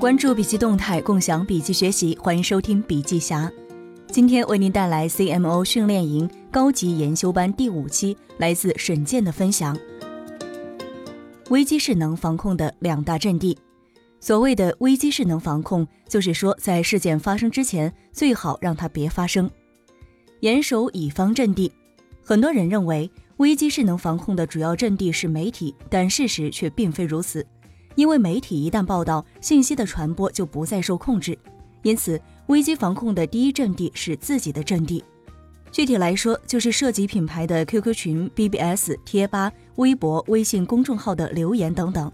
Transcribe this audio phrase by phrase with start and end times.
[0.00, 3.52] 关注笔记动态，共享笔记学习，欢迎收听笔记侠。
[4.06, 9.78] 今天为您带来 CMO 训练营高级研修班第五期，来自沈健的分享。
[11.50, 13.58] 危机势能防控的两大阵地。
[14.20, 19.50] 所谓的危机势能防控，就是说在事件发生之前，最好让它别发生。
[20.40, 21.70] 严守乙方阵地。
[22.24, 27.46] 很多人认为危机势能防控的主要阵地是媒体，但事实却并非如此。
[27.94, 31.38] 因为媒体一旦报道，信息的传播就不再受控制。
[31.82, 35.02] 因此，危机防控的第一阵地是自己的阵地。
[35.72, 42.10] 具体来说，就是涉及品牌的 QQ 群、BBS、贴吧、微博、微信公众号的留言等等。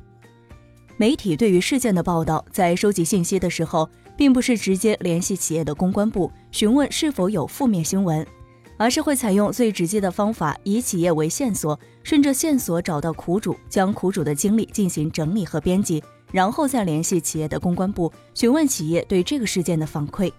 [0.98, 8.26] 媒体对于事件的报道，在收集信息的时候，并不是直接联系企业的公关部询问是否有负面新闻，
[8.76, 16.02] 而是会采用最直接的方法，以企业为线索，顺着线索找到苦主，将苦主的经历进行整理和编辑，
[16.32, 20.32] 然后再联系企业的公关部询问企业对这个事件的反馈。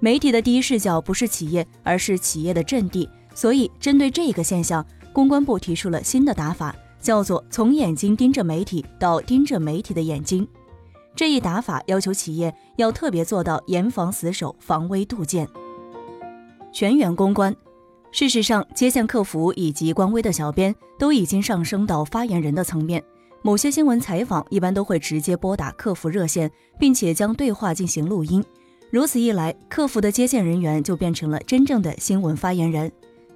[0.00, 6.74] 媒体的第一视角不是企业，而是企业的阵地，所以针对这个现象，公关部提出了新的打法。
[7.02, 10.46] 叫做从眼睛盯着媒体到盯着媒体的眼睛，
[11.16, 15.48] 这一打法要求企业要特别做到严防死守、防微杜渐。
[16.72, 17.54] 全员公关，
[18.10, 23.02] 事实上，接线客服以及官微的小编都已经上升到发言人的层面。
[23.42, 28.42] 某些新闻采访一般都会直接拨打客服热线，并且将对话进行录音。
[28.90, 32.90] 如此一来，客服的接线人员就变成了真正的新闻发言人。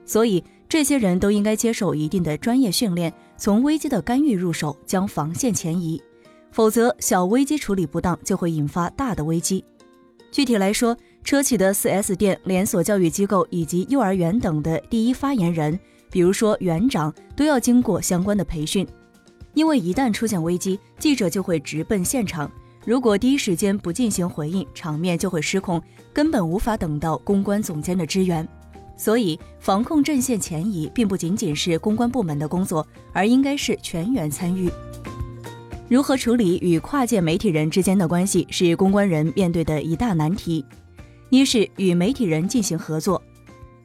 [0.04, 3.12] 所以，这些人都应该接受一定的专业训练。
[3.36, 6.00] 从危机的干预入手，将防线前移，
[6.52, 9.64] 否则小危机处理不当就会引发大的危机。
[10.30, 10.96] 具体来说，
[11.26, 15.76] 车企的 4S 店、连锁教育机构以及幼儿园等的第一发言人，
[16.08, 18.86] 比如说园长，都要经过相关的培训。
[19.52, 22.48] 因为一旦出现危机，记者就会直奔现场，
[22.84, 25.82] 如果第一时间不进行回应，场面就会失控，
[26.12, 28.46] 根本无法等到公关总监的支援。
[28.96, 34.70] 所以，防控阵线前移并不仅仅是公关部门的工作，而应该是全员参与。
[35.88, 40.64] 如何处理与跨界媒体人之间的关系，是公关人面对的一大难题。
[41.28, 43.20] 一是与媒体人进行合作，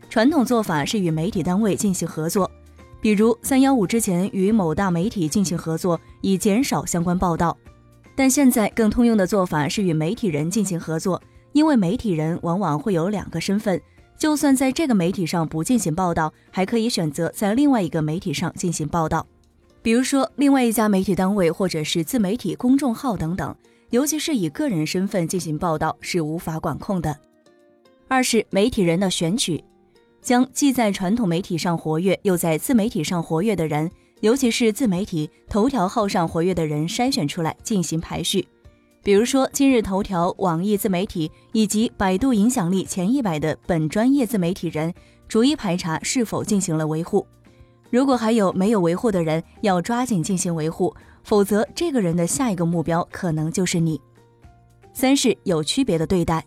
[0.10, 2.50] 传统做法是与媒体单位进行合作，
[3.02, 7.58] 比如三幺五之前与某大媒体进行合作，以减少相关报道。
[8.16, 11.20] 但现在更通用的做法是与媒体人进行合作，
[11.54, 13.82] 因为媒体人往往会有两个身份。
[14.18, 19.26] 就算在这个媒体上不进行报道，还可以选择在另外一个媒体上进行报道，
[19.82, 23.56] 比如说另外一家媒体单位或者是自媒体公众号等等。
[23.90, 27.14] 尤其是以个人身份进行报道是无法管控的。
[28.12, 29.64] 二是媒体人的选取，
[30.22, 33.90] 将既在传统媒体上活跃又在自媒体上活跃的人，
[34.20, 38.46] 尤其是自媒体头条号上活跃的人筛选出来进行排序。
[39.02, 44.94] 比如说，今日头条、网易自媒体以及百度影响力前一百的本专业自媒体人，
[45.30, 47.26] 逐一排查是否进行了维护。
[47.90, 50.94] 如果还有没有维护的人，要抓紧进行维护，
[51.24, 54.02] 否则这个人的下一个目标可能就是你。
[54.92, 56.46] 三是有区别的对待，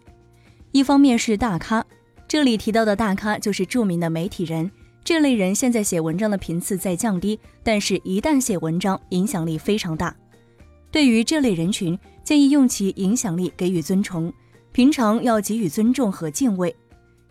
[0.75, 1.87] 一方面是大咖，
[2.27, 4.69] 这里提到的大咖就是著名的媒体人，
[5.05, 10.13] 这类人现在写文章的频次在降低，但是一旦写文章，影响力非常大。
[10.91, 11.99] 对于这类人群。
[12.25, 14.33] 建议用其影响力给予尊崇，
[14.73, 16.75] 平常要给予尊重和敬畏，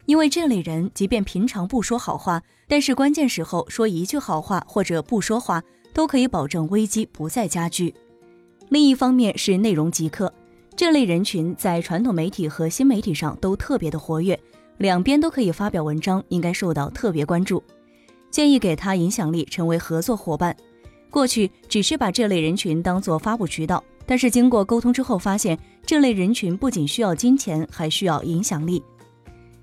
[0.06, 5.64] 因为这类人即便平常不说好话，但是关键时候说一句好话或者不说话，
[5.96, 7.92] 都可以保证危机不再加剧。
[8.70, 10.32] 另一方面是内容极客，
[10.84, 14.38] 这类人群在传统媒体和新媒体上都特别的活跃，
[14.80, 17.64] 两边都可以发表文章，应该受到特别关注。
[18.30, 20.54] 建议给他影响力，成为合作伙伴。
[21.10, 23.82] 过去只是把这类人群当做发布渠道。
[24.06, 28.84] 但是经过沟通之后，发现这类人群不仅需要金钱，还需要影响力。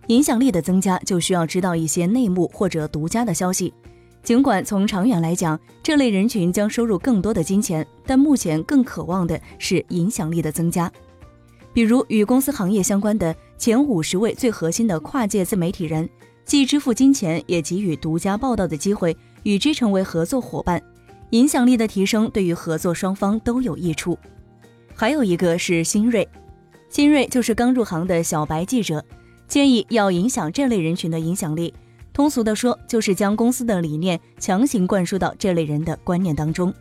[0.06, 3.74] 影响力的增加，就需要知道一些内幕或者独家的消息。
[4.22, 10.90] 尽管从长远来讲，这类人群将收入更多的金钱，但目前更渴望的是影响力的增加。
[11.72, 16.08] 比如与公司行业相关的前五十位最核心的跨界自媒体人，
[16.44, 20.82] 既支付金钱，也给予独家报道的机会，与之成为合作伙伴。
[21.30, 24.18] 影响力的提升对于合作双方都有益处。
[24.94, 26.28] 还有一个是新锐，
[26.88, 29.04] 新锐就是刚入行的小白记者，
[29.46, 31.72] 建议要影响这类人群的影响力。
[32.12, 36.74] 通俗的说，就是将公司的理念强行灌输到这类人的观念当中。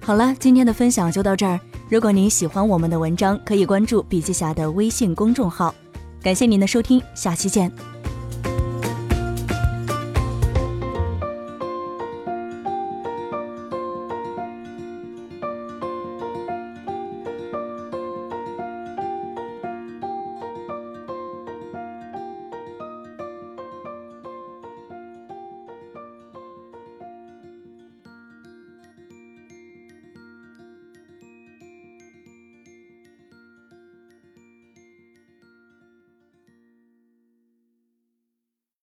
[0.00, 1.58] 好了，今天的分享就到这儿。
[1.90, 5.74] 如果您喜欢我们的文章，可以关注笔记侠的微信公众号。
[6.22, 7.68] 感谢您的收听，下期见。